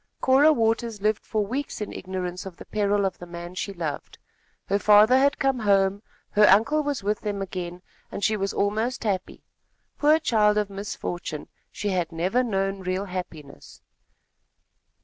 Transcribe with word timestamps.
Cora 0.19 0.51
Waters 0.51 0.99
lived 0.99 1.23
for 1.23 1.45
weeks 1.45 1.79
in 1.79 1.93
ignorance 1.93 2.47
of 2.47 2.57
the 2.57 2.65
peril 2.65 3.05
of 3.05 3.19
the 3.19 3.27
man 3.27 3.53
she 3.53 3.71
loved. 3.71 4.17
Her 4.65 4.79
father 4.79 5.15
had 5.15 5.37
come 5.37 5.59
home, 5.59 6.01
her 6.31 6.47
uncle 6.47 6.81
was 6.81 7.03
with 7.03 7.19
them 7.21 7.39
again, 7.39 7.83
and 8.11 8.23
she 8.23 8.35
was 8.35 8.51
almost 8.51 9.03
happy. 9.03 9.43
Poor 9.99 10.17
child 10.17 10.57
of 10.57 10.71
misfortune, 10.71 11.49
she 11.71 11.89
had 11.89 12.11
never 12.11 12.43
known 12.43 12.79
real 12.79 13.05
happiness. 13.05 13.83